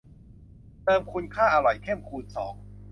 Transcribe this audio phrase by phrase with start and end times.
[0.83, 2.53] เติมคุณค่าอร่อยเข้มคูณสอง